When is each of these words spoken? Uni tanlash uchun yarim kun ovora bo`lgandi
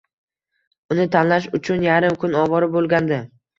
Uni 0.95 1.05
tanlash 1.17 1.49
uchun 1.59 1.87
yarim 1.89 2.19
kun 2.25 2.41
ovora 2.43 2.73
bo`lgandi 2.79 3.25